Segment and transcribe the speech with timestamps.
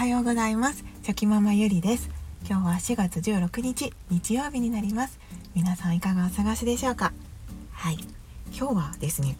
[0.00, 0.82] はようございます。
[1.02, 2.08] チョキママゆりです。
[2.48, 5.20] 今日は4月16日日曜日になります。
[5.54, 7.12] 皆さんいかがお過ごしでしょうか？
[7.70, 7.98] はい。
[8.50, 9.36] 今日はですね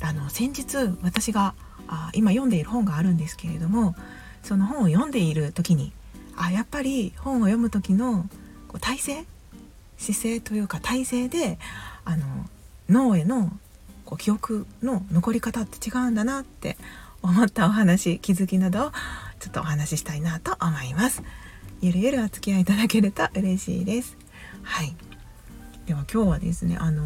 [0.00, 1.54] あの先日私が
[1.86, 3.94] あ今読んでいる本があるんですけれども
[4.42, 5.92] その本を読んでいる時に
[6.36, 8.28] あやっぱり本を読む時の
[8.66, 9.24] こう体勢
[9.96, 11.56] 姿勢というか体勢で
[12.04, 12.26] あの
[12.88, 13.48] 脳への
[14.04, 16.76] こう記憶の残り方って違うんだなって
[17.22, 18.92] 思ったお話気づきなどを
[19.40, 21.22] ちょっとお話ししたいなと思います。
[21.80, 24.16] ゆるゆるお付き合いいただけると嬉しいです。
[24.62, 24.94] はい。
[25.86, 27.04] では今日はですねあの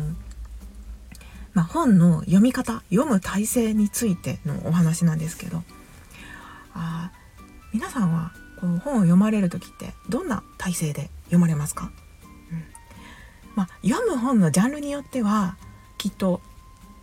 [1.55, 5.65] まあ、本の読み方読む体制についてのお話なんですけど
[6.73, 7.11] あ
[7.73, 11.91] 皆さんはこう本を読まれる時ってどんな体制で読まれますか、
[12.53, 12.65] うん。
[13.57, 15.57] まあ、読む本のジャンルによっては
[15.97, 16.41] きっと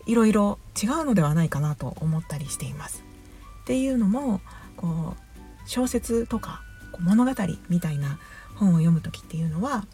[0.05, 3.03] いろいろ違うのではないかなと思ったりしています。
[3.61, 4.39] っていうのも
[4.77, 6.61] こう小説とか
[6.99, 7.31] 物語
[7.69, 8.19] みたいな
[8.55, 9.85] 本を読む時っていうのは、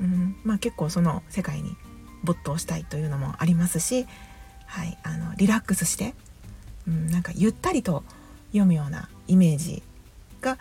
[0.00, 1.76] うんまあ、結構その世界に
[2.24, 4.06] 没頭したいというのもありますし、
[4.66, 6.14] はい、あのリラックスして、
[6.86, 8.04] うん、なんかゆったりと
[8.48, 9.82] 読むようなイメージ
[10.40, 10.58] が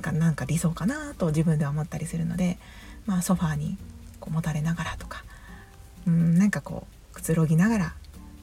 [0.00, 2.58] がなんか理想かなと自分では思ったりするので、
[3.06, 3.78] まあ、ソファーに
[4.20, 5.24] こうもたれながらとか、
[6.06, 7.94] うん、なんかこうくつろぎながら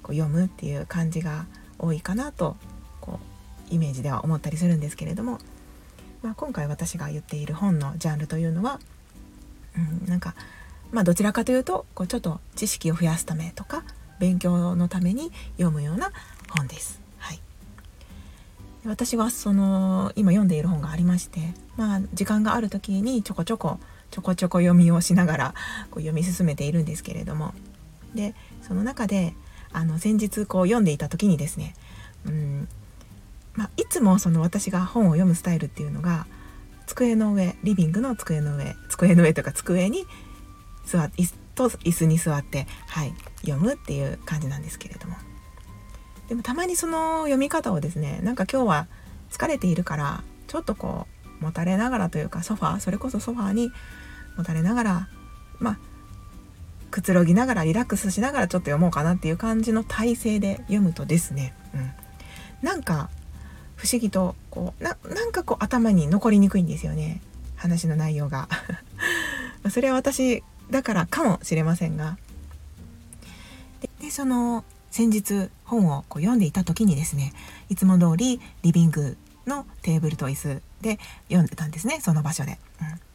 [0.01, 1.45] こう読むっていう感じが
[1.77, 2.72] 多いかなとこう
[3.73, 5.39] イメージでは思ったりするんですけれども、
[6.21, 8.79] まあ、今回私が言っている本のジャンルというのは、
[9.75, 10.35] うん、なんか
[10.91, 13.83] まあどちらかというとこうちょっと知識を増やすためとか
[14.19, 16.11] 勉強のために読むような
[16.49, 17.01] 本です。
[17.17, 17.39] はい、
[18.85, 21.39] 私はその今読んでいる本がありまして、
[21.77, 23.79] まあ、時間がある時にちょこちょこ
[24.11, 25.53] ちょこちょこ読みをしながら
[25.89, 27.55] こう読み進めているんですけれども
[28.13, 29.33] でその中で
[29.71, 31.73] あの先日こう読んでいた時にですね
[32.27, 32.67] うん
[33.55, 36.25] まあ、いつもその私が本を読むスタイルっていうのが
[36.87, 40.05] 机の上リビングの机の上机の上とか机に
[40.85, 41.11] 座っ
[41.55, 45.15] と椅子に座って、はい、読むっていう感じなんですけれども。
[46.27, 48.87] でもたまにその読み方をですねなんか今日は
[49.29, 51.05] 疲れているからちょっとこ
[51.41, 53.71] うもたれながらというかソファーそれこそソファーに
[54.37, 55.09] もたれながら
[55.59, 55.79] まあ
[56.91, 61.91] くつろぎながらリラックスしながらちょっと読もうかなっていう感じの体勢で読むとですね、うん、
[62.61, 63.09] なんか
[63.83, 67.19] 不思議とこうななんかこう頭に残りにくいんですよね。
[67.57, 68.47] 話の内容が。
[69.69, 72.17] それは私だからかもしれませんが。
[73.99, 77.33] でその先日本をこう読んでいた時にですね
[77.67, 82.59] いつも通りリビングのテーブルと椅子で読んでたんですねその場所で。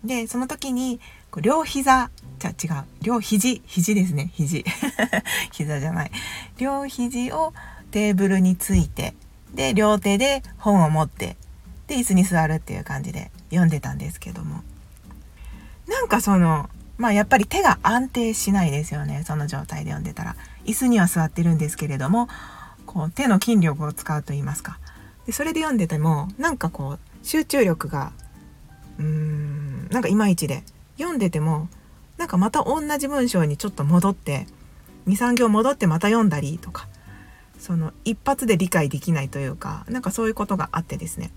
[0.03, 4.67] うん、でその時にこう両膝じゃ違う両肘肘ですね肘。
[5.51, 6.11] 膝じゃない。
[6.59, 7.55] 両肘を
[7.91, 9.15] テーブルについて
[9.55, 11.37] で両手で本を持って
[11.87, 14.63] で椅子に座るっていう感じで読んでたんですけども。
[15.89, 20.37] なんかそのまあやっぱり手が安定しないですよねその状態で読んでたら。
[20.67, 22.29] 椅子には座ってるんですけれども
[22.85, 24.79] こう手の筋力を使うと言いますか。
[25.27, 28.13] でそれで読んでてもなんかこう集中力が
[28.99, 30.63] うーんなんかいまいちで。
[30.99, 31.69] 読んでても
[32.17, 34.47] なんかまた同じ文章にちょっと戻って
[35.07, 36.89] 23行戻ってまた読んだりとか。
[37.59, 41.31] その一発で理解できないというかなんかそういうことがあってですね。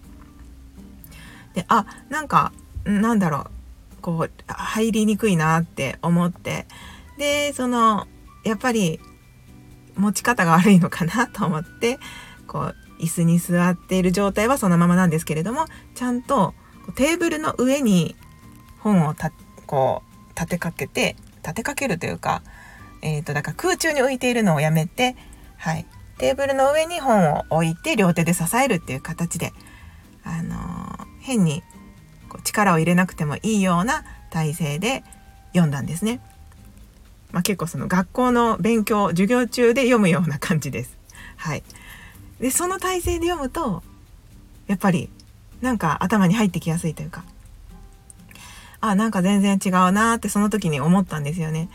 [1.54, 2.54] であなんか
[2.86, 3.52] なんだろう。
[4.02, 6.66] こう入りにくいなって思って。
[7.18, 8.08] でその
[8.44, 9.00] やっぱり
[9.96, 12.00] 持ち方が悪いのかなと思って
[12.48, 16.56] こう椅子に座っている状態はそのままなんですけれどもちゃんと
[16.96, 18.16] テーブルの上に
[18.80, 19.32] 本をた
[19.68, 22.42] こう立てかけて立てかけるというか、
[23.02, 25.16] えーと、だから空中に浮いているのをやめて、
[25.58, 25.86] はい、
[26.22, 29.54] テーブルの上に本を置いて両手で支えるっていう形で、
[30.24, 31.64] あのー、変に
[32.30, 35.04] こう力を入れなくてもいいような体勢で
[35.54, 36.22] 読んだんですね。
[37.32, 40.96] まあ、結構その学校の勉強授業中で読むような感じです。
[41.38, 41.64] はい、
[42.40, 43.82] でその体勢で読むと
[44.68, 45.10] やっぱり
[45.60, 47.24] なんか頭に入ってきやすいというか
[48.80, 51.68] あなんか全然違うなってその時に思ったんですよね。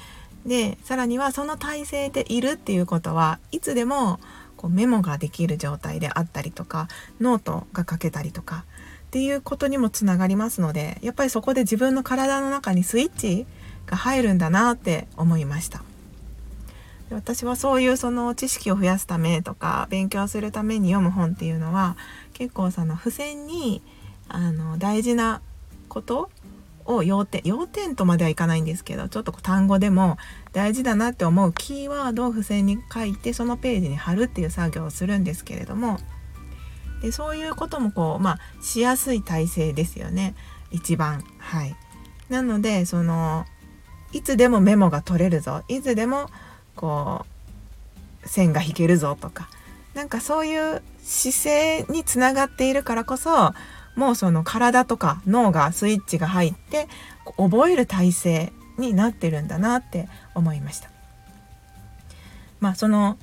[0.47, 4.21] でさらにはその体勢でいるっていうことはいつでも
[4.57, 6.89] こうメモができる状態であったりとか
[7.21, 8.65] ノートが書けたりとか
[9.07, 13.47] っていうことにもつながりますのでやっぱりそこで自分の体の中にスイッチ
[13.87, 15.83] が入るんだなって思いました。
[17.11, 21.97] 私はそういうその知識を増やすためとか勉強するために読む本っていうのは
[22.33, 23.81] 結構その付箋に
[24.29, 25.41] あの大事な
[25.89, 26.31] こと
[26.87, 30.17] を要点要点とまではいかないんですけどちょっと単語でも
[30.53, 35.99] 大事だなって思うキーワードを付箋に書いてそのページに貼るっていう作業をするんですけれども
[37.03, 40.35] でそういうこともこうまあしやすい体勢ですよね。
[40.71, 41.23] 一番。
[41.39, 41.77] はい。
[42.29, 43.45] なのでその
[44.13, 45.63] いつでもメモが取れるぞ。
[45.69, 46.31] いつでも
[46.75, 47.27] こ
[48.25, 49.49] う線が引けるぞとか。
[49.95, 53.53] なんかそういう姿勢につながっているからこそ
[53.97, 56.87] もうその体とか脳がスイッチが入って
[57.37, 60.91] 覚える体勢になってるんだなって思いました。
[62.61, 63.19] まあその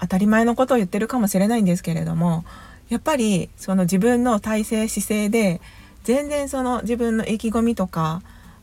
[0.00, 2.44] 当たり前のことを言ってるかもしれないんですけれども
[2.88, 5.60] やっぱりその自分の体勢姿勢で
[6.02, 8.22] 全然その自分の意気込みとか、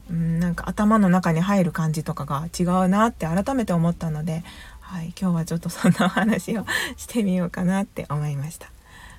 [0.09, 4.43] うん、なんか頭の中に入る感じとかが違うなって改めて思ったので、
[4.79, 6.65] はい、今日はちょっとそんなお話を
[6.97, 8.71] してみようかなって思いました。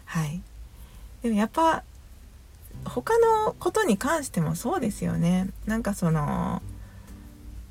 [0.04, 0.40] はい、
[1.22, 1.82] でもやっぱ
[2.84, 5.48] 他のことに関してもそうですよね。
[5.66, 6.62] なんかその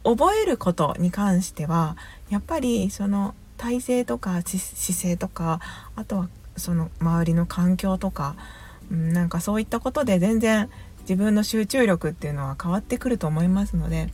[0.04, 1.96] 覚えることに関しては
[2.30, 5.60] やっぱりその体勢とか姿勢とか
[5.96, 8.36] あとはその周りの環境とか、
[8.92, 10.70] うん、なんかそういったことで全然
[11.02, 14.10] 自分の集中力っていうのは変わってくると思いますので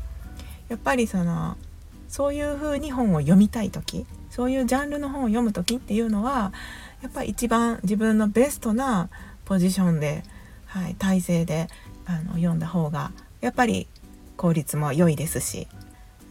[0.67, 1.55] やっぱりその
[2.09, 6.51] そういう風に本を読みたい時そういうジャンルの本を読む時っていうのは
[7.01, 9.09] やっぱ一番自分のベストな
[9.45, 10.23] ポジションで、
[10.81, 11.67] はい、体勢で
[12.05, 13.87] あの読んだ方がやっぱり
[14.35, 15.67] 効率も良いですし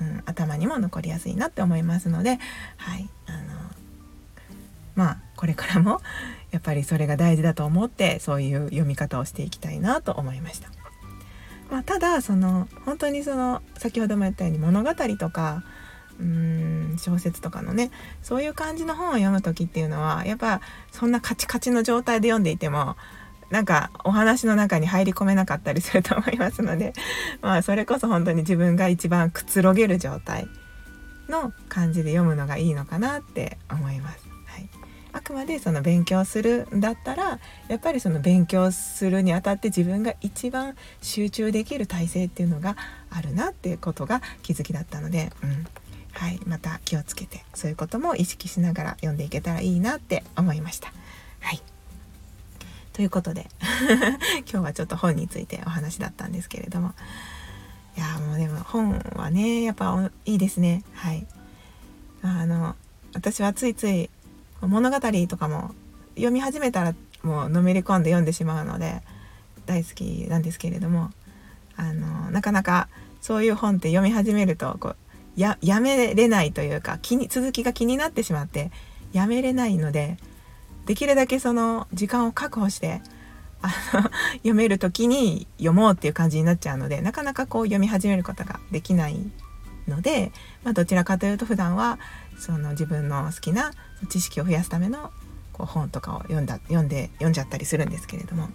[0.00, 2.38] うん、頭にも残りやすいなって思いますので、
[2.76, 3.38] はいあの
[4.94, 6.00] まあこれからも
[6.50, 10.70] やっぱりそれが大事だと思ってそういう読み方をしていきたいなと思いました。
[11.70, 15.64] まあ、ただその本当にその先ほども言ったように物語とか
[16.20, 17.90] うーん小説とかのね
[18.22, 20.60] そういう感じの本を読む時っていうのはやっぱ
[20.92, 22.96] そんなカチカチの状態で読んでいても
[23.50, 26.92] なんかお話の中に入り込めなかったりすると思いますので
[27.42, 30.48] まあそれこそ本当に自分が一番くつろげる状態
[31.28, 34.18] の感じで読むのがいいのかなって思います。
[34.46, 34.68] はい、
[35.12, 42.76] あくまでその勉強するんだったらやっぱりその勉強するにあたって自分が一番集中できる体制っていうのが
[43.10, 45.66] あるなっていうことが気づきだったので、うん
[46.12, 50.92] はい、また気をつけてそういうことも意識しながら読んでいけたらいいなって思いました。
[51.40, 51.75] はい
[52.96, 53.46] ということで
[54.50, 56.94] 今日はちょっと本についてお話だったんですけれども。
[57.94, 60.82] いやもうでも本はねやっぱいいですね。
[60.94, 61.26] はい。
[62.22, 62.74] あの
[63.12, 64.08] 私はついつい
[64.62, 64.96] 物語
[65.28, 65.74] とかも
[66.14, 69.02] 読み始めたらもうのめり込んで読んでしまうので
[69.66, 71.10] 大好きなんですけれども
[71.76, 72.88] あのなかなか
[73.20, 74.96] そういう本って読み始めるとこう
[75.36, 78.70] ややめれないというか気に続きが気になってしまって
[79.12, 80.16] やめれないので
[80.86, 83.02] できるだけその時間を確保して
[83.60, 84.02] あの
[84.38, 89.18] 読める時に読もうっていう感じになっちゃうのでなかなかこう読み始めることができない
[89.88, 90.32] ので、
[90.64, 91.98] まあ、どちらかというと普段は
[92.38, 93.72] その自分の好きな
[94.08, 95.10] 知識を増やすための
[95.52, 98.48] こう本とかを読んだ読んで読んじゃったりするんですけれども、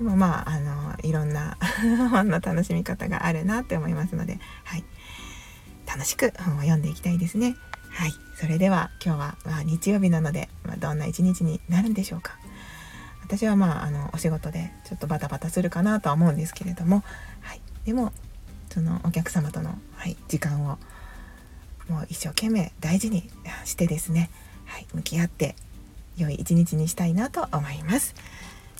[0.00, 1.56] うん、でもまああのいろんな
[2.10, 4.84] 本の楽しみ方があるなって思いますので、はい、
[5.86, 7.56] 楽しく本を読んでいきたいですね。
[7.92, 12.36] はい、それでは今日は、まあ、日曜日なので、まあ、どんな一日になるんでしょうか。
[13.22, 17.02] 私はまああのお仕事でちょっとバタバタするかなとは思うんですけれども、
[17.40, 18.12] はい、でも
[18.70, 20.78] そのお客様との、はい、時間を
[21.88, 23.30] もう一生懸命大事に
[23.64, 24.30] してですね、
[24.66, 25.54] はい、向き合って
[26.16, 28.14] 良い一日にしたいなと思います。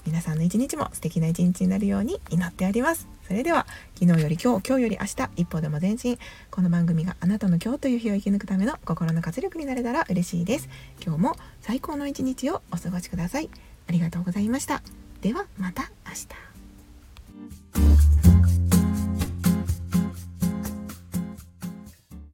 [0.07, 3.09] 皆さんの一日も素敵な一日になるように祈っております。
[3.27, 3.67] それでは
[3.99, 6.19] 昨日より今日今日より明日一歩でも前進。
[6.51, 10.69] この番組があなたの今日という日を生き抜くための心の活力になれたら嬉しいです。
[11.05, 13.49] 今日も最高の一日をお過ごしください。
[13.89, 14.83] ありがとうございました。
[15.21, 16.52] ではまた明日。